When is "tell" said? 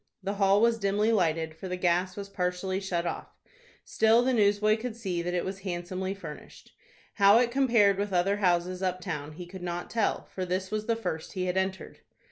9.91-10.25